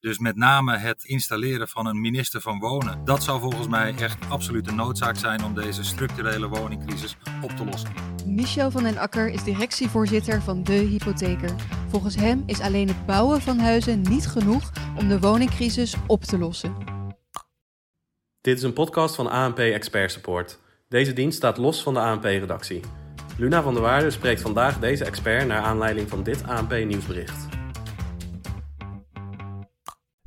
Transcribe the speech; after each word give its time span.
Dus 0.00 0.18
met 0.18 0.36
name 0.36 0.76
het 0.76 1.04
installeren 1.04 1.68
van 1.68 1.86
een 1.86 2.00
minister 2.00 2.40
van 2.40 2.58
Wonen. 2.58 3.04
Dat 3.04 3.22
zou 3.22 3.40
volgens 3.40 3.68
mij 3.68 3.94
echt 3.98 4.28
absoluut 4.28 4.68
een 4.68 4.74
noodzaak 4.74 5.16
zijn 5.16 5.44
om 5.44 5.54
deze 5.54 5.84
structurele 5.84 6.48
woningcrisis 6.48 7.16
op 7.42 7.50
te 7.50 7.64
lossen. 7.64 7.90
Michel 8.26 8.70
van 8.70 8.82
den 8.82 8.98
Akker 8.98 9.28
is 9.28 9.44
directievoorzitter 9.44 10.42
van 10.42 10.62
De 10.62 10.72
Hypotheker. 10.72 11.54
Volgens 11.88 12.16
hem 12.16 12.42
is 12.46 12.60
alleen 12.60 12.88
het 12.88 13.06
bouwen 13.06 13.40
van 13.40 13.58
huizen 13.58 14.02
niet 14.02 14.26
genoeg 14.26 14.72
om 14.96 15.08
de 15.08 15.20
woningcrisis 15.20 15.94
op 16.06 16.24
te 16.24 16.38
lossen. 16.38 16.76
Dit 18.40 18.56
is 18.56 18.62
een 18.62 18.72
podcast 18.72 19.14
van 19.14 19.30
ANP 19.30 19.58
Expert 19.58 20.12
Support. 20.12 20.58
Deze 20.88 21.12
dienst 21.12 21.36
staat 21.36 21.56
los 21.56 21.82
van 21.82 21.94
de 21.94 22.00
ANP-redactie. 22.00 22.80
Luna 23.36 23.62
van 23.62 23.74
der 23.74 23.82
Waarde 23.82 24.10
spreekt 24.10 24.40
vandaag 24.40 24.78
deze 24.78 25.04
expert 25.04 25.46
naar 25.46 25.62
aanleiding 25.62 26.08
van 26.08 26.22
dit 26.22 26.42
ANP-nieuwsbericht. 26.46 27.59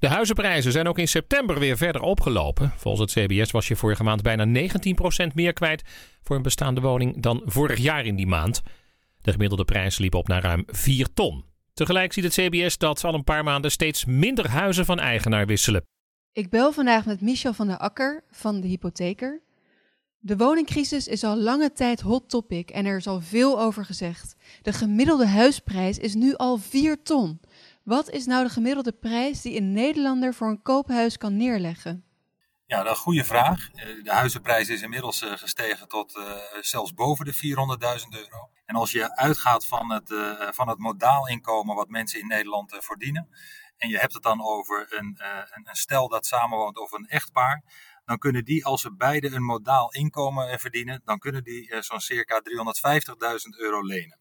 De 0.03 0.09
huizenprijzen 0.09 0.71
zijn 0.71 0.87
ook 0.87 0.97
in 0.97 1.07
september 1.07 1.59
weer 1.59 1.77
verder 1.77 2.01
opgelopen. 2.01 2.73
Volgens 2.77 3.13
het 3.13 3.25
CBS 3.25 3.51
was 3.51 3.67
je 3.67 3.75
vorige 3.75 4.03
maand 4.03 4.21
bijna 4.21 4.69
19% 4.69 5.33
meer 5.33 5.53
kwijt 5.53 5.83
voor 6.23 6.35
een 6.35 6.41
bestaande 6.41 6.81
woning 6.81 7.21
dan 7.21 7.41
vorig 7.45 7.79
jaar 7.79 8.05
in 8.05 8.15
die 8.15 8.27
maand. 8.27 8.61
De 9.21 9.31
gemiddelde 9.31 9.65
prijs 9.65 9.97
liep 9.97 10.15
op 10.15 10.27
naar 10.27 10.41
ruim 10.41 10.63
4 10.67 11.13
ton. 11.13 11.45
Tegelijk 11.73 12.13
ziet 12.13 12.23
het 12.23 12.33
CBS 12.33 12.77
dat 12.77 13.03
al 13.03 13.13
een 13.13 13.23
paar 13.23 13.43
maanden 13.43 13.71
steeds 13.71 14.05
minder 14.05 14.49
huizen 14.49 14.85
van 14.85 14.99
eigenaar 14.99 15.45
wisselen. 15.45 15.85
Ik 16.33 16.49
bel 16.49 16.71
vandaag 16.71 17.05
met 17.05 17.21
Michel 17.21 17.53
van 17.53 17.67
der 17.67 17.77
Akker 17.77 18.23
van 18.31 18.61
de 18.61 18.67
Hypotheker. 18.67 19.41
De 20.19 20.37
woningcrisis 20.37 21.07
is 21.07 21.23
al 21.23 21.37
lange 21.37 21.71
tijd 21.71 22.01
hot 22.01 22.29
topic 22.29 22.69
en 22.69 22.85
er 22.85 22.97
is 22.97 23.07
al 23.07 23.21
veel 23.21 23.61
over 23.61 23.85
gezegd. 23.85 24.35
De 24.61 24.73
gemiddelde 24.73 25.27
huisprijs 25.27 25.97
is 25.97 26.13
nu 26.13 26.35
al 26.35 26.57
4 26.57 27.03
ton. 27.03 27.39
Wat 27.83 28.09
is 28.09 28.25
nou 28.25 28.43
de 28.43 28.49
gemiddelde 28.49 28.91
prijs 28.91 29.41
die 29.41 29.57
een 29.57 29.71
Nederlander 29.71 30.33
voor 30.33 30.47
een 30.47 30.61
koophuis 30.61 31.17
kan 31.17 31.37
neerleggen? 31.37 32.05
Ja, 32.65 32.77
dat 32.77 32.91
is 32.91 32.97
een 32.97 33.03
goede 33.03 33.23
vraag. 33.23 33.69
Eh, 33.73 34.03
de 34.03 34.11
huizenprijs 34.11 34.69
is 34.69 34.81
inmiddels 34.81 35.21
eh, 35.21 35.31
gestegen 35.31 35.87
tot 35.87 36.15
uh, 36.15 36.37
zelfs 36.61 36.93
boven 36.93 37.25
de 37.25 37.33
400.000 37.33 37.39
euro. 38.09 38.49
En 38.65 38.75
als 38.75 38.91
je 38.91 39.15
uitgaat 39.15 39.67
van 39.67 39.91
het, 39.91 40.13
van 40.55 40.67
het 40.69 40.77
modaalinkomen 40.77 41.75
wat 41.75 41.89
mensen 41.89 42.19
in 42.19 42.27
Nederland 42.27 42.75
verdienen, 42.79 43.29
en 43.77 43.89
je 43.89 43.97
hebt 43.99 44.13
het 44.13 44.23
dan 44.23 44.45
over 44.45 44.87
een, 44.89 45.19
een, 45.51 45.67
een 45.69 45.75
stel 45.75 46.07
dat 46.07 46.25
samenwoont 46.25 46.77
of 46.77 46.91
een 46.91 47.07
echtpaar, 47.07 47.63
dan 48.05 48.17
kunnen 48.17 48.45
die, 48.45 48.65
als 48.65 48.81
ze 48.81 48.95
beide 48.95 49.31
een 49.31 49.43
modaal 49.43 49.91
inkomen 49.91 50.59
verdienen, 50.59 51.01
dan 51.05 51.19
kunnen 51.19 51.43
die 51.43 51.75
zo'n 51.79 51.99
circa 51.99 52.41
350.000 52.41 53.57
euro 53.57 53.81
lenen. 53.85 54.19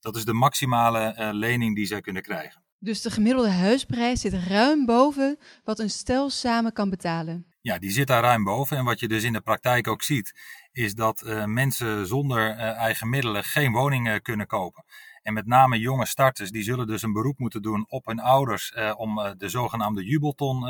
Dat 0.00 0.16
is 0.16 0.24
de 0.24 0.32
maximale 0.32 1.30
lening 1.32 1.74
die 1.74 1.86
zij 1.86 2.00
kunnen 2.00 2.22
krijgen. 2.22 2.68
Dus 2.82 3.02
de 3.02 3.10
gemiddelde 3.10 3.50
huisprijs 3.50 4.20
zit 4.20 4.34
ruim 4.34 4.86
boven 4.86 5.38
wat 5.64 5.78
een 5.78 5.90
stel 5.90 6.30
samen 6.30 6.72
kan 6.72 6.90
betalen. 6.90 7.46
Ja, 7.60 7.78
die 7.78 7.90
zit 7.90 8.06
daar 8.06 8.22
ruim 8.22 8.44
boven. 8.44 8.76
En 8.76 8.84
wat 8.84 9.00
je 9.00 9.08
dus 9.08 9.22
in 9.22 9.32
de 9.32 9.40
praktijk 9.40 9.88
ook 9.88 10.02
ziet, 10.02 10.34
is 10.72 10.94
dat 10.94 11.22
uh, 11.26 11.44
mensen 11.44 12.06
zonder 12.06 12.50
uh, 12.50 12.60
eigen 12.60 13.08
middelen 13.08 13.44
geen 13.44 13.72
woningen 13.72 14.22
kunnen 14.22 14.46
kopen. 14.46 14.84
En 15.22 15.32
met 15.32 15.46
name 15.46 15.78
jonge 15.78 16.06
starters, 16.06 16.50
die 16.50 16.62
zullen 16.62 16.86
dus 16.86 17.02
een 17.02 17.12
beroep 17.12 17.38
moeten 17.38 17.62
doen 17.62 17.86
op 17.88 18.06
hun 18.06 18.20
ouders 18.20 18.74
om 18.96 19.34
de 19.36 19.48
zogenaamde 19.48 20.04
jubelton 20.04 20.68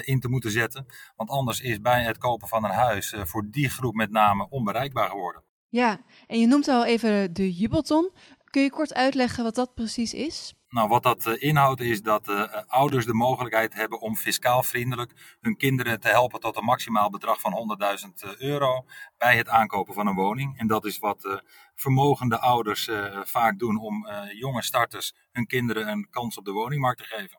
in 0.00 0.20
te 0.20 0.28
moeten 0.28 0.50
zetten. 0.50 0.86
Want 1.16 1.30
anders 1.30 1.60
is 1.60 1.80
bij 1.80 2.02
het 2.02 2.18
kopen 2.18 2.48
van 2.48 2.64
een 2.64 2.70
huis 2.70 3.14
voor 3.16 3.46
die 3.50 3.68
groep 3.68 3.94
met 3.94 4.10
name 4.10 4.48
onbereikbaar 4.48 5.08
geworden. 5.08 5.42
Ja, 5.68 6.00
en 6.26 6.40
je 6.40 6.46
noemt 6.46 6.68
al 6.68 6.84
even 6.84 7.32
de 7.32 7.52
jubelton. 7.52 8.10
Kun 8.50 8.62
je 8.62 8.70
kort 8.70 8.94
uitleggen 8.94 9.44
wat 9.44 9.54
dat 9.54 9.74
precies 9.74 10.14
is? 10.14 10.54
Nou, 10.74 10.88
wat 10.88 11.02
dat 11.02 11.26
uh, 11.26 11.34
inhoudt 11.38 11.80
is 11.80 12.02
dat 12.02 12.28
uh, 12.28 12.42
ouders 12.66 13.06
de 13.06 13.14
mogelijkheid 13.14 13.74
hebben 13.74 14.00
om 14.00 14.16
fiscaal 14.16 14.62
vriendelijk 14.62 15.36
hun 15.40 15.56
kinderen 15.56 16.00
te 16.00 16.08
helpen 16.08 16.40
tot 16.40 16.56
een 16.56 16.64
maximaal 16.64 17.10
bedrag 17.10 17.40
van 17.40 17.78
100.000 18.26 18.38
euro 18.38 18.84
bij 19.18 19.36
het 19.36 19.48
aankopen 19.48 19.94
van 19.94 20.06
een 20.06 20.14
woning. 20.14 20.58
En 20.58 20.66
dat 20.66 20.84
is 20.84 20.98
wat 20.98 21.42
vermogende 21.74 22.38
ouders 22.38 22.90
vaak 23.24 23.58
doen 23.58 23.80
om 23.80 24.06
jonge 24.38 24.62
starters 24.62 25.14
hun 25.32 25.46
kinderen 25.46 25.88
een 25.88 26.08
kans 26.10 26.38
op 26.38 26.44
de 26.44 26.52
woningmarkt 26.52 26.98
te 26.98 27.04
geven. 27.04 27.38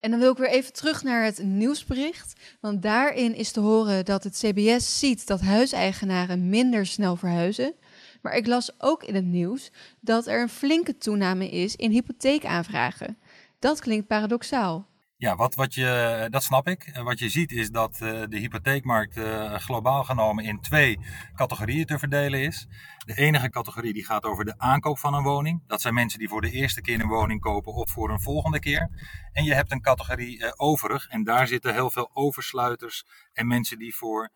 En 0.00 0.10
dan 0.10 0.20
wil 0.20 0.30
ik 0.30 0.38
weer 0.38 0.48
even 0.48 0.72
terug 0.72 1.02
naar 1.02 1.24
het 1.24 1.42
nieuwsbericht. 1.42 2.56
Want 2.60 2.82
daarin 2.82 3.34
is 3.34 3.52
te 3.52 3.60
horen 3.60 4.04
dat 4.04 4.24
het 4.24 4.36
CBS 4.36 4.98
ziet 4.98 5.26
dat 5.26 5.40
huiseigenaren 5.40 6.48
minder 6.48 6.86
snel 6.86 7.16
verhuizen. 7.16 7.74
Maar 8.22 8.34
ik 8.34 8.46
las 8.46 8.80
ook 8.80 9.02
in 9.02 9.14
het 9.14 9.24
nieuws 9.24 9.70
dat 10.00 10.26
er 10.26 10.40
een 10.40 10.48
flinke 10.48 10.98
toename 10.98 11.48
is 11.48 11.76
in 11.76 11.90
hypotheekaanvragen. 11.90 13.18
Dat 13.58 13.80
klinkt 13.80 14.06
paradoxaal. 14.06 14.86
Ja, 15.18 15.36
wat, 15.36 15.54
wat 15.54 15.74
je, 15.74 16.26
dat 16.30 16.42
snap 16.42 16.68
ik. 16.68 17.00
Wat 17.02 17.18
je 17.18 17.28
ziet 17.28 17.52
is 17.52 17.70
dat 17.70 17.98
uh, 18.02 18.22
de 18.28 18.38
hypotheekmarkt 18.38 19.16
uh, 19.16 19.54
globaal 19.54 20.04
genomen 20.04 20.44
in 20.44 20.60
twee 20.60 20.98
categorieën 21.34 21.86
te 21.86 21.98
verdelen 21.98 22.40
is. 22.40 22.66
De 22.98 23.14
enige 23.14 23.50
categorie 23.50 23.92
die 23.92 24.04
gaat 24.04 24.24
over 24.24 24.44
de 24.44 24.58
aankoop 24.58 24.98
van 24.98 25.14
een 25.14 25.22
woning. 25.22 25.62
Dat 25.66 25.80
zijn 25.80 25.94
mensen 25.94 26.18
die 26.18 26.28
voor 26.28 26.40
de 26.40 26.50
eerste 26.50 26.80
keer 26.80 27.00
een 27.00 27.08
woning 27.08 27.40
kopen 27.40 27.72
of 27.72 27.90
voor 27.90 28.10
een 28.10 28.20
volgende 28.20 28.58
keer. 28.58 28.88
En 29.32 29.44
je 29.44 29.54
hebt 29.54 29.72
een 29.72 29.80
categorie 29.80 30.38
uh, 30.38 30.52
overig 30.56 31.08
en 31.08 31.24
daar 31.24 31.46
zitten 31.46 31.72
heel 31.72 31.90
veel 31.90 32.10
oversluiters 32.12 33.04
en 33.32 33.46
mensen 33.46 33.78
die 33.78 33.94
voor 33.94 34.30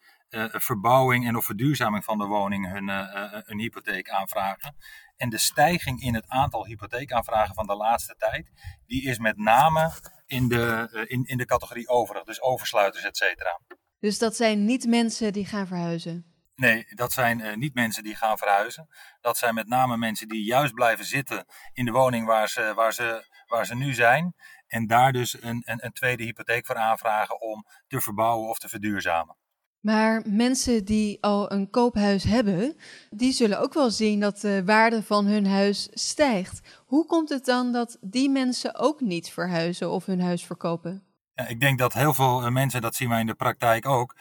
verbouwing 0.50 1.26
en 1.26 1.36
of 1.36 1.44
verduurzaming 1.44 2.04
van 2.04 2.18
de 2.18 2.26
woning 2.26 2.72
hun 2.72 2.88
uh, 2.88 3.40
een 3.44 3.58
hypotheek 3.58 4.08
aanvragen. 4.08 4.76
En 5.16 5.28
de 5.28 5.38
stijging 5.38 6.00
in 6.00 6.14
het 6.14 6.28
aantal 6.28 6.66
hypotheekaanvragen 6.66 7.54
van 7.54 7.66
de 7.66 7.76
laatste 7.76 8.14
tijd, 8.18 8.50
die 8.86 9.02
is 9.02 9.18
met 9.18 9.36
name 9.36 9.92
in 10.26 10.48
de, 10.48 10.88
in, 11.08 11.24
in 11.24 11.36
de 11.36 11.44
categorie 11.44 11.88
overig, 11.88 12.24
dus 12.24 12.40
oversluiters, 12.42 13.04
et 13.04 13.16
cetera. 13.16 13.60
Dus 13.98 14.18
dat 14.18 14.36
zijn 14.36 14.64
niet 14.64 14.86
mensen 14.86 15.32
die 15.32 15.46
gaan 15.46 15.66
verhuizen? 15.66 16.24
Nee, 16.54 16.84
dat 16.94 17.12
zijn 17.12 17.38
uh, 17.38 17.56
niet 17.56 17.74
mensen 17.74 18.02
die 18.02 18.16
gaan 18.16 18.38
verhuizen. 18.38 18.88
Dat 19.20 19.36
zijn 19.36 19.54
met 19.54 19.68
name 19.68 19.96
mensen 19.96 20.28
die 20.28 20.44
juist 20.44 20.74
blijven 20.74 21.04
zitten 21.04 21.44
in 21.72 21.84
de 21.84 21.90
woning 21.90 22.26
waar 22.26 22.48
ze, 22.48 22.72
waar 22.74 22.92
ze, 22.92 23.26
waar 23.46 23.66
ze 23.66 23.74
nu 23.74 23.94
zijn. 23.94 24.34
En 24.66 24.86
daar 24.86 25.12
dus 25.12 25.42
een, 25.42 25.62
een, 25.64 25.84
een 25.84 25.92
tweede 25.92 26.24
hypotheek 26.24 26.66
voor 26.66 26.76
aanvragen 26.76 27.40
om 27.40 27.64
te 27.86 28.00
verbouwen 28.00 28.48
of 28.48 28.58
te 28.58 28.68
verduurzamen. 28.68 29.36
Maar 29.80 30.22
mensen 30.24 30.84
die 30.84 31.22
al 31.22 31.52
een 31.52 31.70
koophuis 31.70 32.24
hebben, 32.24 32.76
die 33.10 33.32
zullen 33.32 33.60
ook 33.60 33.74
wel 33.74 33.90
zien 33.90 34.20
dat 34.20 34.40
de 34.40 34.64
waarde 34.64 35.02
van 35.02 35.26
hun 35.26 35.46
huis 35.46 35.88
stijgt. 35.92 36.60
Hoe 36.86 37.06
komt 37.06 37.28
het 37.28 37.44
dan 37.44 37.72
dat 37.72 37.96
die 38.00 38.30
mensen 38.30 38.78
ook 38.78 39.00
niet 39.00 39.30
verhuizen 39.30 39.90
of 39.90 40.06
hun 40.06 40.20
huis 40.20 40.44
verkopen? 40.44 41.02
Ja, 41.34 41.46
ik 41.46 41.60
denk 41.60 41.78
dat 41.78 41.92
heel 41.92 42.14
veel 42.14 42.50
mensen, 42.50 42.80
dat 42.80 42.94
zien 42.94 43.08
wij 43.08 43.20
in 43.20 43.26
de 43.26 43.34
praktijk 43.34 43.86
ook. 43.86 44.16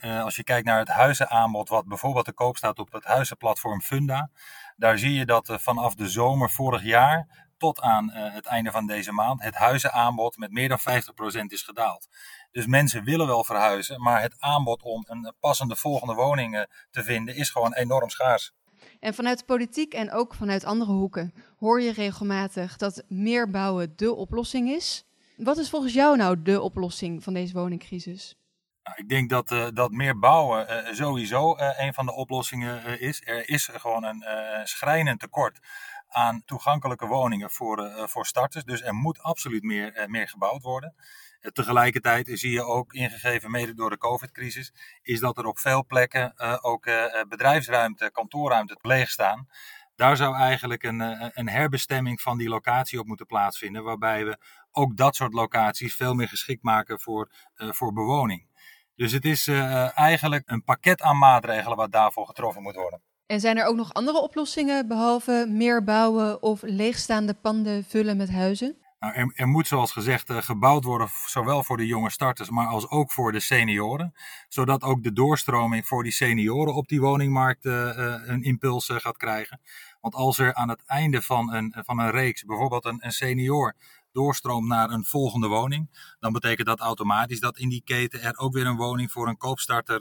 als 0.00 0.36
je 0.36 0.44
kijkt 0.44 0.66
naar 0.66 0.78
het 0.78 0.88
huizenaanbod, 0.88 1.68
wat 1.68 1.86
bijvoorbeeld 1.86 2.24
te 2.24 2.32
koop 2.32 2.56
staat 2.56 2.78
op 2.78 2.92
het 2.92 3.04
huizenplatform 3.04 3.80
Funda, 3.80 4.30
daar 4.76 4.98
zie 4.98 5.12
je 5.12 5.26
dat 5.26 5.56
vanaf 5.60 5.94
de 5.94 6.08
zomer 6.08 6.50
vorig 6.50 6.82
jaar 6.82 7.46
tot 7.58 7.80
aan 7.80 8.10
het 8.12 8.46
einde 8.46 8.70
van 8.70 8.86
deze 8.86 9.12
maand 9.12 9.42
het 9.42 9.54
huizenaanbod 9.54 10.36
met 10.36 10.50
meer 10.50 10.68
dan 10.68 10.78
50% 10.80 10.82
is 11.46 11.62
gedaald. 11.62 12.08
Dus 12.56 12.66
mensen 12.66 13.04
willen 13.04 13.26
wel 13.26 13.44
verhuizen, 13.44 14.02
maar 14.02 14.22
het 14.22 14.34
aanbod 14.38 14.82
om 14.82 15.04
een 15.08 15.34
passende 15.40 15.76
volgende 15.76 16.14
woning 16.14 16.66
te 16.90 17.02
vinden 17.02 17.34
is 17.36 17.50
gewoon 17.50 17.74
enorm 17.74 18.10
schaars. 18.10 18.52
En 19.00 19.14
vanuit 19.14 19.38
de 19.38 19.44
politiek 19.44 19.94
en 19.94 20.12
ook 20.12 20.34
vanuit 20.34 20.64
andere 20.64 20.92
hoeken 20.92 21.34
hoor 21.58 21.82
je 21.82 21.92
regelmatig 21.92 22.76
dat 22.76 23.04
meer 23.08 23.50
bouwen 23.50 23.92
de 23.96 24.14
oplossing 24.14 24.68
is. 24.68 25.04
Wat 25.36 25.58
is 25.58 25.70
volgens 25.70 25.92
jou 25.92 26.16
nou 26.16 26.42
de 26.42 26.60
oplossing 26.60 27.22
van 27.22 27.34
deze 27.34 27.52
woningcrisis? 27.52 28.36
Nou, 28.82 28.96
ik 28.98 29.08
denk 29.08 29.30
dat, 29.30 29.50
uh, 29.50 29.66
dat 29.72 29.90
meer 29.90 30.18
bouwen 30.18 30.86
uh, 30.86 30.92
sowieso 30.92 31.56
uh, 31.56 31.78
een 31.78 31.94
van 31.94 32.06
de 32.06 32.12
oplossingen 32.12 33.00
is. 33.00 33.22
Er 33.24 33.48
is 33.48 33.68
gewoon 33.72 34.04
een 34.04 34.24
schrijnend 34.66 35.20
tekort 35.20 35.58
aan 36.08 36.42
toegankelijke 36.44 37.06
woningen 37.06 37.50
voor, 37.50 38.08
voor 38.08 38.26
starters. 38.26 38.64
Dus 38.64 38.82
er 38.82 38.94
moet 38.94 39.22
absoluut 39.22 39.62
meer, 39.62 40.04
meer 40.08 40.28
gebouwd 40.28 40.62
worden. 40.62 40.94
Tegelijkertijd 41.52 42.30
zie 42.32 42.50
je 42.50 42.62
ook, 42.62 42.92
ingegeven 42.92 43.50
mede 43.50 43.74
door 43.74 43.90
de 43.90 43.98
COVID-crisis, 43.98 44.72
is 45.02 45.20
dat 45.20 45.38
er 45.38 45.46
op 45.46 45.58
veel 45.58 45.86
plekken 45.86 46.34
uh, 46.36 46.56
ook 46.60 46.86
uh, 46.86 47.04
bedrijfsruimte, 47.28 48.10
kantoorruimte 48.12 48.78
leeg 48.82 49.10
staan. 49.10 49.48
Daar 49.94 50.16
zou 50.16 50.36
eigenlijk 50.36 50.82
een, 50.82 51.00
een 51.38 51.48
herbestemming 51.48 52.20
van 52.20 52.38
die 52.38 52.48
locatie 52.48 52.98
op 52.98 53.06
moeten 53.06 53.26
plaatsvinden, 53.26 53.82
waarbij 53.82 54.24
we 54.24 54.38
ook 54.70 54.96
dat 54.96 55.16
soort 55.16 55.32
locaties 55.32 55.94
veel 55.94 56.14
meer 56.14 56.28
geschikt 56.28 56.62
maken 56.62 57.00
voor, 57.00 57.30
voor 57.54 57.92
bewoning. 57.92 58.46
Dus 58.94 59.12
het 59.12 59.24
is 59.24 59.48
eigenlijk 59.94 60.42
een 60.46 60.64
pakket 60.64 61.02
aan 61.02 61.18
maatregelen 61.18 61.76
wat 61.76 61.92
daarvoor 61.92 62.26
getroffen 62.26 62.62
moet 62.62 62.74
worden. 62.74 63.02
En 63.26 63.40
zijn 63.40 63.58
er 63.58 63.66
ook 63.66 63.76
nog 63.76 63.92
andere 63.92 64.20
oplossingen 64.20 64.88
behalve 64.88 65.46
meer 65.48 65.84
bouwen 65.84 66.42
of 66.42 66.62
leegstaande 66.62 67.34
panden 67.34 67.84
vullen 67.84 68.16
met 68.16 68.30
huizen? 68.30 68.85
Nou, 69.06 69.18
er, 69.18 69.32
er, 69.34 69.48
moet 69.48 69.66
zoals 69.66 69.92
gezegd 69.92 70.30
uh, 70.30 70.42
gebouwd 70.42 70.84
worden, 70.84 71.08
zowel 71.26 71.62
voor 71.62 71.76
de 71.76 71.86
jonge 71.86 72.10
starters, 72.10 72.50
maar 72.50 72.66
als 72.66 72.88
ook 72.88 73.12
voor 73.12 73.32
de 73.32 73.40
senioren. 73.40 74.14
Zodat 74.48 74.82
ook 74.82 75.02
de 75.02 75.12
doorstroming 75.12 75.86
voor 75.86 76.02
die 76.02 76.12
senioren 76.12 76.74
op 76.74 76.88
die 76.88 77.00
woningmarkt 77.00 77.64
uh, 77.64 77.72
uh, 77.72 78.14
een 78.24 78.42
impuls 78.42 78.90
gaat 78.92 79.16
krijgen. 79.16 79.60
Want 80.00 80.14
als 80.14 80.38
er 80.38 80.54
aan 80.54 80.68
het 80.68 80.82
einde 80.86 81.22
van 81.22 81.52
een, 81.52 81.74
van 81.84 81.98
een 81.98 82.10
reeks 82.10 82.44
bijvoorbeeld 82.44 82.84
een, 82.84 83.04
een 83.04 83.12
senior 83.12 83.74
doorstroomt 84.12 84.68
naar 84.68 84.90
een 84.90 85.04
volgende 85.04 85.46
woning, 85.46 86.14
dan 86.20 86.32
betekent 86.32 86.66
dat 86.66 86.80
automatisch 86.80 87.40
dat 87.40 87.58
in 87.58 87.68
die 87.68 87.82
keten 87.84 88.22
er 88.22 88.38
ook 88.38 88.52
weer 88.52 88.66
een 88.66 88.76
woning 88.76 89.12
voor 89.12 89.28
een 89.28 89.36
koopstarter 89.36 90.00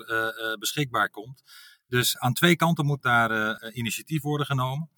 beschikbaar 0.59 1.09
komt. 1.09 1.43
Dus 1.87 2.17
aan 2.17 2.33
twee 2.33 2.55
kanten 2.55 2.85
moet 2.85 3.01
daar 3.01 3.61
initiatief 3.73 4.21
worden 4.21 4.45
genomen. 4.45 4.89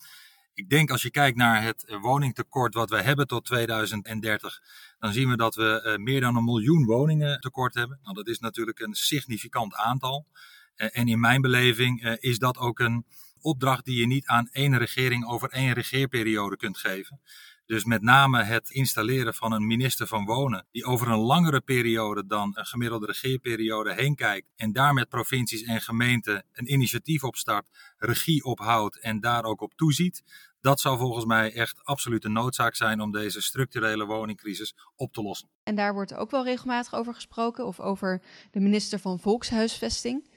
Ik 0.57 0.69
denk 0.69 0.91
als 0.91 1.01
je 1.01 1.11
kijkt 1.11 1.37
naar 1.37 1.63
het 1.63 1.97
woningtekort 2.01 2.73
wat 2.73 2.89
we 2.89 3.01
hebben 3.01 3.27
tot 3.27 3.45
2030, 3.45 4.61
dan 4.99 5.13
zien 5.13 5.29
we 5.29 5.37
dat 5.37 5.55
we 5.55 5.97
meer 6.01 6.21
dan 6.21 6.35
een 6.35 6.43
miljoen 6.43 6.85
woningen 6.85 7.39
tekort 7.39 7.73
hebben. 7.73 7.99
Nou, 8.03 8.15
dat 8.15 8.27
is 8.27 8.39
natuurlijk 8.39 8.79
een 8.79 8.93
significant 8.93 9.75
aantal. 9.75 10.25
en 10.75 11.07
in 11.07 11.19
mijn 11.19 11.41
beleving 11.41 12.17
is 12.19 12.37
dat 12.37 12.57
ook 12.57 12.79
een 12.79 13.05
opdracht 13.41 13.85
die 13.85 13.99
je 13.99 14.07
niet 14.07 14.25
aan 14.25 14.49
één 14.51 14.77
regering 14.77 15.27
over 15.27 15.49
één 15.49 15.73
regeerperiode 15.73 16.57
kunt 16.57 16.77
geven. 16.77 17.19
Dus 17.67 17.85
met 17.85 18.01
name 18.01 18.43
het 18.43 18.69
installeren 18.69 19.33
van 19.33 19.51
een 19.51 19.67
minister 19.67 20.07
van 20.07 20.25
Wonen, 20.25 20.65
die 20.71 20.85
over 20.85 21.07
een 21.07 21.19
langere 21.19 21.61
periode 21.61 22.25
dan 22.27 22.51
een 22.53 22.65
gemiddelde 22.65 23.05
regeerperiode 23.05 23.93
heen 23.93 24.15
kijkt 24.15 24.47
en 24.55 24.71
daar 24.71 24.93
met 24.93 25.09
provincies 25.09 25.63
en 25.63 25.81
gemeenten 25.81 26.45
een 26.51 26.71
initiatief 26.71 27.23
opstart, 27.23 27.67
regie 27.97 28.43
ophoudt 28.43 28.99
en 28.99 29.19
daar 29.19 29.43
ook 29.43 29.61
op 29.61 29.73
toeziet. 29.73 30.23
Dat 30.61 30.79
zou 30.79 30.97
volgens 30.97 31.25
mij 31.25 31.53
echt 31.53 31.83
absoluut 31.83 32.25
een 32.25 32.31
noodzaak 32.31 32.75
zijn 32.75 33.01
om 33.01 33.11
deze 33.11 33.41
structurele 33.41 34.05
woningcrisis 34.05 34.75
op 34.95 35.13
te 35.13 35.21
lossen. 35.21 35.49
En 35.63 35.75
daar 35.75 35.93
wordt 35.93 36.13
ook 36.13 36.31
wel 36.31 36.43
regelmatig 36.43 36.95
over 36.95 37.13
gesproken, 37.13 37.65
of 37.65 37.79
over 37.79 38.21
de 38.51 38.59
minister 38.59 38.99
van 38.99 39.19
Volkshuisvesting. 39.19 40.29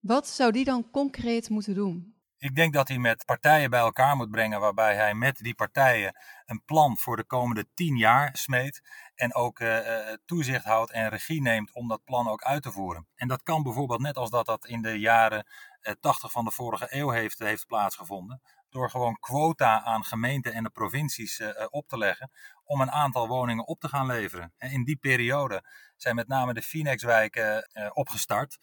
Wat 0.00 0.28
zou 0.28 0.52
die 0.52 0.64
dan 0.64 0.90
concreet 0.90 1.48
moeten 1.48 1.74
doen? 1.74 2.13
Ik 2.44 2.54
denk 2.54 2.72
dat 2.72 2.88
hij 2.88 2.98
met 2.98 3.24
partijen 3.24 3.70
bij 3.70 3.80
elkaar 3.80 4.16
moet 4.16 4.30
brengen, 4.30 4.60
waarbij 4.60 4.94
hij 4.94 5.14
met 5.14 5.38
die 5.38 5.54
partijen 5.54 6.16
een 6.46 6.64
plan 6.64 6.96
voor 6.96 7.16
de 7.16 7.24
komende 7.24 7.66
tien 7.74 7.96
jaar 7.96 8.36
smeet. 8.36 8.82
En 9.14 9.34
ook 9.34 9.60
uh, 9.60 9.78
toezicht 10.24 10.64
houdt 10.64 10.90
en 10.90 11.08
regie 11.08 11.42
neemt 11.42 11.72
om 11.72 11.88
dat 11.88 12.04
plan 12.04 12.28
ook 12.28 12.42
uit 12.42 12.62
te 12.62 12.72
voeren. 12.72 13.08
En 13.14 13.28
dat 13.28 13.42
kan 13.42 13.62
bijvoorbeeld 13.62 14.00
net 14.00 14.16
als 14.16 14.30
dat 14.30 14.46
dat 14.46 14.66
in 14.66 14.82
de 14.82 14.98
jaren 14.98 15.46
uh, 15.82 15.94
80 16.00 16.30
van 16.30 16.44
de 16.44 16.50
vorige 16.50 16.86
eeuw 16.88 17.10
heeft, 17.10 17.38
heeft 17.38 17.66
plaatsgevonden. 17.66 18.42
Door 18.70 18.90
gewoon 18.90 19.18
quota 19.20 19.82
aan 19.82 20.04
gemeenten 20.04 20.52
en 20.52 20.62
de 20.62 20.70
provincies 20.70 21.42
op 21.70 21.88
te 21.88 21.98
leggen 21.98 22.30
om 22.64 22.80
een 22.80 22.90
aantal 22.90 23.28
woningen 23.28 23.66
op 23.66 23.80
te 23.80 23.88
gaan 23.88 24.06
leveren. 24.06 24.52
En 24.56 24.70
in 24.70 24.84
die 24.84 24.96
periode 24.96 25.64
zijn 25.96 26.14
met 26.14 26.28
name 26.28 26.54
de 26.54 26.62
Phoenixwijken 26.62 27.68
opgestart 27.92 28.58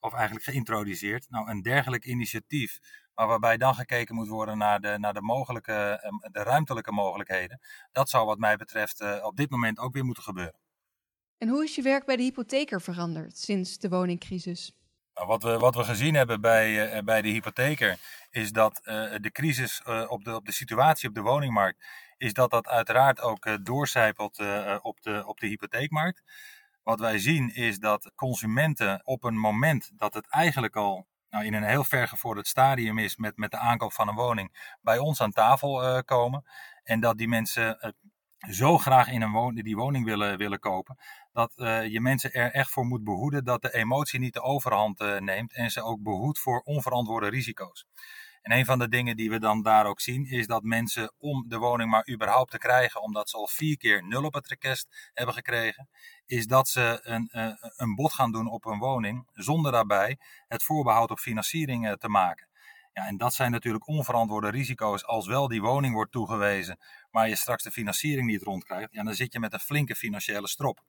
of 0.00 0.12
eigenlijk 0.12 0.44
geïntroduceerd. 0.44 1.30
Nou, 1.30 1.50
een 1.50 1.62
dergelijk 1.62 2.04
initiatief 2.04 2.78
maar 3.16 3.26
waarbij 3.26 3.56
dan 3.56 3.74
gekeken 3.74 4.14
moet 4.14 4.28
worden 4.28 4.58
naar 4.58 4.80
de, 4.80 4.98
naar 4.98 5.14
de, 5.14 5.22
mogelijke, 5.22 5.72
ehm, 5.72 6.32
de 6.32 6.42
ruimtelijke 6.42 6.92
mogelijkheden. 6.92 7.60
Dat 7.92 8.08
zou 8.08 8.26
wat 8.26 8.38
mij 8.38 8.56
betreft 8.56 9.00
eh, 9.00 9.24
op 9.24 9.36
dit 9.36 9.50
moment 9.50 9.78
ook 9.78 9.92
weer 9.92 10.04
moeten 10.04 10.22
gebeuren. 10.22 10.60
En 11.38 11.48
hoe 11.48 11.64
is 11.64 11.74
je 11.74 11.82
werk 11.82 12.04
bij 12.04 12.16
de 12.16 12.22
hypotheker 12.22 12.80
veranderd 12.80 13.38
sinds 13.38 13.78
de 13.78 13.88
woningcrisis? 13.88 14.72
Nou, 15.14 15.26
wat, 15.26 15.42
we, 15.42 15.58
wat 15.58 15.74
we 15.74 15.84
gezien 15.84 16.14
hebben 16.14 16.40
bij, 16.40 16.96
uh, 16.96 17.02
bij 17.02 17.22
de 17.22 17.28
hypotheker 17.28 17.98
is 18.30 18.52
dat 18.52 18.80
uh, 18.84 19.14
de 19.20 19.30
crisis 19.32 19.82
op, 20.08 20.24
de, 20.24 20.34
op 20.34 20.46
de 20.46 20.52
situatie 20.52 21.08
op 21.08 21.14
de 21.14 21.20
woningmarkt, 21.20 21.84
is 22.16 22.32
dat 22.32 22.50
dat 22.50 22.66
uiteraard 22.66 23.20
ook 23.20 23.64
doorcijpelt 23.64 24.38
op, 24.82 25.02
de, 25.02 25.22
op 25.26 25.40
de 25.40 25.46
hypotheekmarkt. 25.46 26.22
Wat 26.82 27.00
wij 27.00 27.18
zien 27.18 27.54
is 27.54 27.78
dat 27.78 28.12
consumenten 28.14 29.00
op 29.04 29.24
een 29.24 29.38
moment 29.38 29.90
dat 29.94 30.14
het 30.14 30.26
eigenlijk 30.28 30.76
al 30.76 31.06
nou, 31.36 31.48
in 31.48 31.54
een 31.54 31.68
heel 31.68 31.84
vergevorderd 31.84 32.46
stadium 32.46 32.98
is 32.98 33.16
met, 33.16 33.36
met 33.36 33.50
de 33.50 33.58
aankoop 33.58 33.92
van 33.92 34.08
een 34.08 34.14
woning, 34.14 34.76
bij 34.80 34.98
ons 34.98 35.20
aan 35.20 35.32
tafel 35.32 35.84
uh, 35.84 35.98
komen. 36.04 36.44
En 36.82 37.00
dat 37.00 37.18
die 37.18 37.28
mensen 37.28 37.78
uh, 37.80 37.90
zo 38.52 38.78
graag 38.78 39.08
in 39.08 39.22
een 39.22 39.32
woning, 39.32 39.64
die 39.64 39.76
woning 39.76 40.04
willen, 40.04 40.38
willen 40.38 40.58
kopen, 40.58 40.96
dat 41.32 41.52
uh, 41.56 41.86
je 41.86 42.00
mensen 42.00 42.32
er 42.32 42.52
echt 42.52 42.70
voor 42.70 42.84
moet 42.84 43.04
behoeden 43.04 43.44
dat 43.44 43.62
de 43.62 43.74
emotie 43.74 44.20
niet 44.20 44.32
de 44.32 44.42
overhand 44.42 45.20
neemt 45.20 45.54
en 45.54 45.70
ze 45.70 45.82
ook 45.82 46.02
behoedt 46.02 46.38
voor 46.38 46.60
onverantwoorde 46.60 47.28
risico's. 47.28 47.86
En 48.46 48.58
een 48.58 48.64
van 48.64 48.78
de 48.78 48.88
dingen 48.88 49.16
die 49.16 49.30
we 49.30 49.38
dan 49.38 49.62
daar 49.62 49.86
ook 49.86 50.00
zien, 50.00 50.26
is 50.26 50.46
dat 50.46 50.62
mensen 50.62 51.12
om 51.18 51.44
de 51.48 51.58
woning 51.58 51.90
maar 51.90 52.08
überhaupt 52.10 52.50
te 52.50 52.58
krijgen, 52.58 53.02
omdat 53.02 53.30
ze 53.30 53.36
al 53.36 53.46
vier 53.46 53.76
keer 53.76 54.06
nul 54.06 54.24
op 54.24 54.34
het 54.34 54.46
request 54.46 55.10
hebben 55.14 55.34
gekregen, 55.34 55.88
is 56.26 56.46
dat 56.46 56.68
ze 56.68 57.00
een, 57.02 57.28
eh, 57.28 57.52
een 57.76 57.94
bod 57.94 58.12
gaan 58.12 58.32
doen 58.32 58.50
op 58.50 58.64
een 58.64 58.78
woning, 58.78 59.28
zonder 59.32 59.72
daarbij 59.72 60.18
het 60.48 60.62
voorbehoud 60.62 61.10
op 61.10 61.18
financiering 61.18 61.86
eh, 61.86 61.92
te 61.92 62.08
maken. 62.08 62.48
Ja, 62.92 63.06
en 63.06 63.16
dat 63.16 63.34
zijn 63.34 63.50
natuurlijk 63.50 63.86
onverantwoorde 63.86 64.50
risico's 64.50 65.04
als 65.04 65.26
wel 65.26 65.48
die 65.48 65.60
woning 65.60 65.94
wordt 65.94 66.12
toegewezen, 66.12 66.78
maar 67.10 67.28
je 67.28 67.36
straks 67.36 67.62
de 67.62 67.70
financiering 67.70 68.26
niet 68.26 68.42
rondkrijgt. 68.42 68.92
Ja, 68.92 69.02
dan 69.02 69.14
zit 69.14 69.32
je 69.32 69.40
met 69.40 69.52
een 69.52 69.60
flinke 69.60 69.94
financiële 69.94 70.48
strop. 70.48 70.80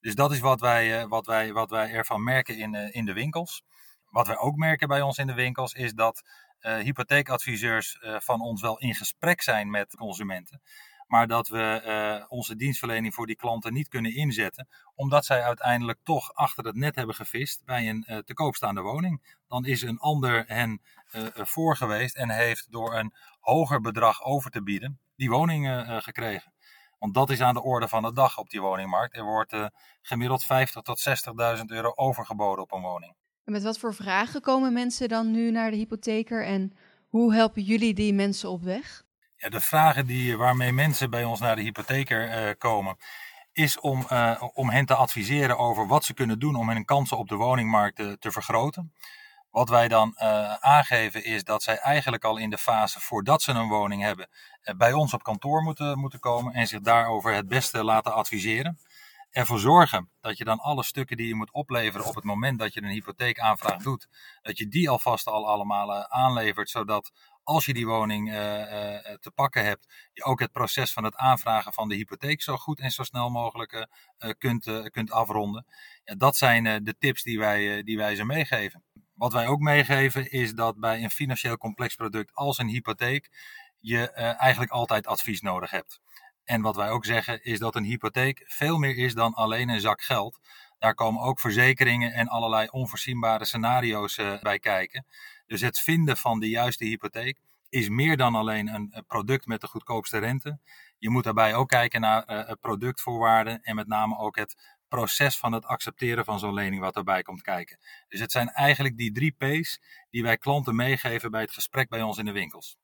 Dus 0.00 0.14
dat 0.14 0.32
is 0.32 0.40
wat 0.40 0.60
wij, 0.60 1.00
eh, 1.00 1.08
wat 1.08 1.26
wij, 1.26 1.52
wat 1.52 1.70
wij 1.70 1.90
ervan 1.90 2.22
merken 2.22 2.56
in, 2.56 2.74
in 2.74 3.04
de 3.04 3.12
winkels. 3.12 3.62
Wat 4.10 4.26
wij 4.26 4.38
ook 4.38 4.56
merken 4.56 4.88
bij 4.88 5.02
ons 5.02 5.18
in 5.18 5.26
de 5.26 5.34
winkels 5.34 5.72
is 5.72 5.92
dat 5.92 6.22
hypotheekadviseurs 6.60 7.98
uh, 8.00 8.16
van 8.20 8.40
ons 8.40 8.60
wel 8.60 8.78
in 8.78 8.94
gesprek 8.94 9.42
zijn 9.42 9.70
met 9.70 9.96
consumenten. 9.96 10.62
Maar 11.06 11.26
dat 11.26 11.48
we 11.48 11.82
uh, 11.84 12.24
onze 12.28 12.56
dienstverlening 12.56 13.14
voor 13.14 13.26
die 13.26 13.36
klanten 13.36 13.72
niet 13.72 13.88
kunnen 13.88 14.14
inzetten, 14.14 14.68
omdat 14.94 15.24
zij 15.24 15.42
uiteindelijk 15.42 15.98
toch 16.02 16.34
achter 16.34 16.64
het 16.64 16.74
net 16.74 16.94
hebben 16.94 17.14
gevist 17.14 17.64
bij 17.64 17.88
een 17.88 18.22
te 18.24 18.34
koopstaande 18.34 18.80
woning. 18.80 19.36
Dan 19.46 19.64
is 19.64 19.82
een 19.82 19.98
ander 19.98 20.44
hen 20.46 20.82
voor 21.34 21.76
geweest 21.76 22.16
en 22.16 22.30
heeft 22.30 22.72
door 22.72 22.94
een 22.94 23.12
hoger 23.40 23.80
bedrag 23.80 24.22
over 24.22 24.50
te 24.50 24.62
bieden 24.62 25.00
die 25.16 25.30
woning 25.30 25.84
gekregen. 26.02 26.52
Want 26.98 27.14
dat 27.14 27.30
is 27.30 27.40
aan 27.40 27.54
de 27.54 27.62
orde 27.62 27.88
van 27.88 28.02
de 28.02 28.12
dag 28.12 28.38
op 28.38 28.50
die 28.50 28.60
woningmarkt. 28.60 29.16
Er 29.16 29.24
wordt 29.24 29.56
gemiddeld 30.02 30.44
50 30.44 30.82
tot 30.82 31.08
60.000 31.58 31.64
euro 31.66 31.92
overgeboden 31.94 32.64
op 32.64 32.72
een 32.72 32.82
woning. 32.82 33.14
En 33.48 33.54
met 33.54 33.62
wat 33.62 33.78
voor 33.78 33.94
vragen 33.94 34.40
komen 34.40 34.72
mensen 34.72 35.08
dan 35.08 35.30
nu 35.30 35.50
naar 35.50 35.70
de 35.70 35.76
hypotheker 35.76 36.44
en 36.44 36.72
hoe 37.08 37.34
helpen 37.34 37.62
jullie 37.62 37.94
die 37.94 38.14
mensen 38.14 38.50
op 38.50 38.62
weg? 38.62 39.04
Ja, 39.36 39.48
de 39.48 39.60
vragen 39.60 40.06
die, 40.06 40.36
waarmee 40.36 40.72
mensen 40.72 41.10
bij 41.10 41.24
ons 41.24 41.40
naar 41.40 41.56
de 41.56 41.62
hypotheker 41.62 42.48
uh, 42.48 42.54
komen, 42.58 42.96
is 43.52 43.80
om, 43.80 44.06
uh, 44.12 44.42
om 44.54 44.70
hen 44.70 44.86
te 44.86 44.94
adviseren 44.94 45.58
over 45.58 45.86
wat 45.86 46.04
ze 46.04 46.14
kunnen 46.14 46.38
doen 46.38 46.54
om 46.54 46.68
hun 46.68 46.84
kansen 46.84 47.18
op 47.18 47.28
de 47.28 47.34
woningmarkt 47.34 47.96
te, 47.96 48.16
te 48.18 48.30
vergroten. 48.30 48.94
Wat 49.50 49.68
wij 49.68 49.88
dan 49.88 50.14
uh, 50.16 50.54
aangeven 50.54 51.24
is 51.24 51.44
dat 51.44 51.62
zij 51.62 51.78
eigenlijk 51.78 52.24
al 52.24 52.36
in 52.36 52.50
de 52.50 52.58
fase 52.58 53.00
voordat 53.00 53.42
ze 53.42 53.52
een 53.52 53.68
woning 53.68 54.02
hebben, 54.02 54.28
bij 54.76 54.92
ons 54.92 55.14
op 55.14 55.22
kantoor 55.22 55.62
moeten, 55.62 55.98
moeten 55.98 56.20
komen 56.20 56.54
en 56.54 56.66
zich 56.66 56.80
daarover 56.80 57.34
het 57.34 57.48
beste 57.48 57.84
laten 57.84 58.14
adviseren 58.14 58.78
ervoor 59.30 59.58
zorgen 59.58 60.10
dat 60.20 60.38
je 60.38 60.44
dan 60.44 60.58
alle 60.58 60.82
stukken 60.82 61.16
die 61.16 61.26
je 61.26 61.34
moet 61.34 61.52
opleveren 61.52 62.06
op 62.06 62.14
het 62.14 62.24
moment 62.24 62.58
dat 62.58 62.74
je 62.74 62.82
een 62.82 62.88
hypotheekaanvraag 62.88 63.82
doet, 63.82 64.08
dat 64.42 64.58
je 64.58 64.68
die 64.68 64.90
alvast 64.90 65.26
al 65.26 65.48
allemaal 65.48 65.94
eh, 65.94 66.00
aanlevert, 66.00 66.70
zodat 66.70 67.12
als 67.42 67.66
je 67.66 67.74
die 67.74 67.86
woning 67.86 68.28
uh, 68.28 68.34
uh, 68.34 69.14
te 69.20 69.30
pakken 69.34 69.64
hebt, 69.64 69.86
je 70.12 70.24
ook 70.24 70.40
het 70.40 70.52
proces 70.52 70.92
van 70.92 71.04
het 71.04 71.16
aanvragen 71.16 71.72
van 71.72 71.88
de 71.88 71.94
hypotheek 71.94 72.42
zo 72.42 72.56
goed 72.56 72.80
en 72.80 72.90
zo 72.90 73.02
snel 73.02 73.30
mogelijk 73.30 73.88
kunt, 74.38 74.90
kunt 74.90 75.10
afronden. 75.10 75.66
Ja, 76.04 76.14
dat 76.14 76.36
zijn 76.36 76.84
de 76.84 76.94
tips 76.98 77.22
die 77.22 77.38
wij, 77.38 77.82
die 77.82 77.96
wij 77.96 78.14
ze 78.14 78.24
meegeven. 78.24 78.82
Wat 79.14 79.32
wij 79.32 79.46
ook 79.46 79.60
meegeven 79.60 80.30
is 80.30 80.54
dat 80.54 80.78
bij 80.78 81.02
een 81.02 81.10
financieel 81.10 81.56
complex 81.56 81.94
product 81.94 82.34
als 82.34 82.58
een 82.58 82.68
hypotheek 82.68 83.30
je 83.80 84.10
eigenlijk 84.12 84.70
altijd 84.70 85.06
advies 85.06 85.40
nodig 85.40 85.70
hebt. 85.70 86.00
En 86.48 86.62
wat 86.62 86.76
wij 86.76 86.90
ook 86.90 87.04
zeggen 87.04 87.44
is 87.44 87.58
dat 87.58 87.74
een 87.74 87.84
hypotheek 87.84 88.42
veel 88.46 88.78
meer 88.78 88.96
is 88.96 89.14
dan 89.14 89.34
alleen 89.34 89.68
een 89.68 89.80
zak 89.80 90.02
geld. 90.02 90.38
Daar 90.78 90.94
komen 90.94 91.22
ook 91.22 91.40
verzekeringen 91.40 92.12
en 92.12 92.28
allerlei 92.28 92.68
onvoorzienbare 92.70 93.44
scenario's 93.44 94.18
uh, 94.18 94.40
bij 94.40 94.58
kijken. 94.58 95.06
Dus 95.46 95.60
het 95.60 95.78
vinden 95.78 96.16
van 96.16 96.40
de 96.40 96.48
juiste 96.48 96.84
hypotheek 96.84 97.38
is 97.68 97.88
meer 97.88 98.16
dan 98.16 98.34
alleen 98.34 98.68
een 98.74 99.04
product 99.06 99.46
met 99.46 99.60
de 99.60 99.66
goedkoopste 99.66 100.18
rente. 100.18 100.58
Je 100.98 101.10
moet 101.10 101.24
daarbij 101.24 101.54
ook 101.54 101.68
kijken 101.68 102.00
naar 102.00 102.24
uh, 102.30 102.52
productvoorwaarden 102.60 103.62
en 103.62 103.74
met 103.74 103.86
name 103.86 104.18
ook 104.18 104.36
het 104.36 104.78
proces 104.88 105.38
van 105.38 105.52
het 105.52 105.64
accepteren 105.64 106.24
van 106.24 106.38
zo'n 106.38 106.54
lening 106.54 106.80
wat 106.80 106.96
erbij 106.96 107.22
komt 107.22 107.42
kijken. 107.42 107.78
Dus 108.08 108.20
het 108.20 108.32
zijn 108.32 108.48
eigenlijk 108.48 108.96
die 108.96 109.12
drie 109.12 109.32
P's 109.32 109.80
die 110.10 110.22
wij 110.22 110.36
klanten 110.36 110.76
meegeven 110.76 111.30
bij 111.30 111.40
het 111.40 111.52
gesprek 111.52 111.88
bij 111.88 112.02
ons 112.02 112.18
in 112.18 112.24
de 112.24 112.32
winkels. 112.32 112.76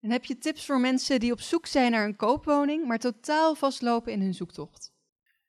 En 0.00 0.10
heb 0.10 0.24
je 0.24 0.38
tips 0.38 0.66
voor 0.66 0.80
mensen 0.80 1.20
die 1.20 1.32
op 1.32 1.40
zoek 1.40 1.66
zijn 1.66 1.90
naar 1.90 2.04
een 2.04 2.16
koopwoning, 2.16 2.86
maar 2.86 2.98
totaal 2.98 3.54
vastlopen 3.54 4.12
in 4.12 4.20
hun 4.20 4.34
zoektocht? 4.34 4.92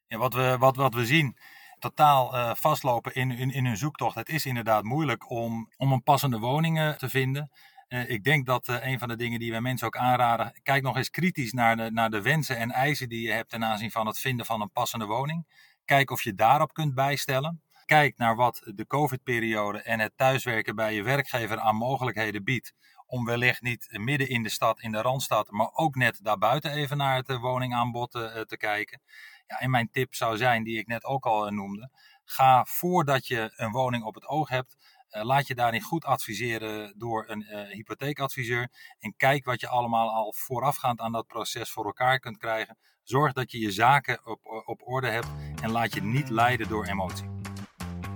Ja, 0.07 0.17
wat, 0.17 0.33
we, 0.33 0.55
wat, 0.59 0.75
wat 0.75 0.93
we 0.93 1.05
zien, 1.05 1.37
totaal 1.79 2.33
uh, 2.35 2.53
vastlopen 2.55 3.13
in, 3.13 3.31
in, 3.31 3.51
in 3.51 3.65
hun 3.65 3.77
zoektocht. 3.77 4.15
Het 4.15 4.29
is 4.29 4.45
inderdaad 4.45 4.83
moeilijk 4.83 5.29
om, 5.29 5.71
om 5.77 5.91
een 5.91 6.03
passende 6.03 6.39
woning 6.39 6.77
uh, 6.77 6.89
te 6.89 7.09
vinden. 7.09 7.51
Uh, 7.87 8.09
ik 8.09 8.23
denk 8.23 8.45
dat 8.45 8.67
een 8.67 8.99
van 8.99 9.07
de 9.07 9.15
dingen 9.15 9.39
die 9.39 9.51
wij 9.51 9.61
mensen 9.61 9.87
ook 9.87 9.97
aanraden, 9.97 10.59
kijk 10.63 10.83
nog 10.83 10.97
eens 10.97 11.09
kritisch 11.09 11.51
naar 11.51 11.77
de, 11.77 11.91
naar 11.91 12.09
de 12.09 12.21
wensen 12.21 12.57
en 12.57 12.71
eisen 12.71 13.09
die 13.09 13.21
je 13.21 13.31
hebt 13.31 13.49
ten 13.49 13.63
aanzien 13.63 13.91
van 13.91 14.07
het 14.07 14.19
vinden 14.19 14.45
van 14.45 14.61
een 14.61 14.71
passende 14.71 15.05
woning. 15.05 15.47
Kijk 15.85 16.11
of 16.11 16.23
je 16.23 16.33
daarop 16.33 16.73
kunt 16.73 16.93
bijstellen. 16.93 17.61
Kijk 17.85 18.17
naar 18.17 18.35
wat 18.35 18.61
de 18.75 18.87
COVID-periode 18.87 19.81
en 19.81 19.99
het 19.99 20.11
thuiswerken 20.15 20.75
bij 20.75 20.93
je 20.93 21.03
werkgever 21.03 21.59
aan 21.59 21.75
mogelijkheden 21.75 22.43
biedt 22.43 22.73
om 23.09 23.25
wellicht 23.25 23.61
niet 23.61 23.87
midden 23.91 24.29
in 24.29 24.43
de 24.43 24.49
stad, 24.49 24.79
in 24.79 24.91
de 24.91 25.01
Randstad, 25.01 25.51
maar 25.51 25.69
ook 25.73 25.95
net 25.95 26.19
daarbuiten 26.23 26.71
even 26.71 26.97
naar 26.97 27.15
het 27.15 27.37
woningaanbod 27.37 28.11
te 28.11 28.55
kijken. 28.57 29.01
Ja, 29.47 29.59
en 29.59 29.69
mijn 29.69 29.89
tip 29.91 30.13
zou 30.15 30.37
zijn, 30.37 30.63
die 30.63 30.77
ik 30.77 30.87
net 30.87 31.03
ook 31.03 31.25
al 31.25 31.49
noemde, 31.49 31.91
ga 32.23 32.65
voordat 32.65 33.27
je 33.27 33.51
een 33.55 33.71
woning 33.71 34.03
op 34.03 34.15
het 34.15 34.27
oog 34.27 34.49
hebt, 34.49 34.77
laat 35.09 35.47
je 35.47 35.55
daarin 35.55 35.81
goed 35.81 36.05
adviseren 36.05 36.93
door 36.97 37.23
een 37.27 37.43
hypotheekadviseur. 37.69 38.69
En 38.99 39.13
kijk 39.17 39.45
wat 39.45 39.59
je 39.59 39.67
allemaal 39.67 40.09
al 40.09 40.33
voorafgaand 40.37 40.99
aan 40.99 41.11
dat 41.11 41.27
proces 41.27 41.71
voor 41.71 41.85
elkaar 41.85 42.19
kunt 42.19 42.37
krijgen. 42.37 42.77
Zorg 43.03 43.33
dat 43.33 43.51
je 43.51 43.59
je 43.59 43.71
zaken 43.71 44.25
op, 44.25 44.63
op 44.65 44.87
orde 44.87 45.07
hebt 45.07 45.27
en 45.61 45.71
laat 45.71 45.93
je 45.93 46.01
niet 46.01 46.29
leiden 46.29 46.67
door 46.67 46.85
emotie. 46.85 47.29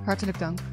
Hartelijk 0.04 0.40
dank. 0.40 0.73